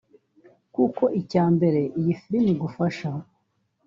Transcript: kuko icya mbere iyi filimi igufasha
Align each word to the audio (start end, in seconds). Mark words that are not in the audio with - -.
kuko 0.75 1.03
icya 1.21 1.45
mbere 1.55 1.81
iyi 1.99 2.13
filimi 2.19 2.49
igufasha 2.55 3.09